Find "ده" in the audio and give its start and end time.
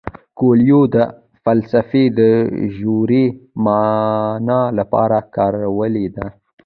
6.15-6.25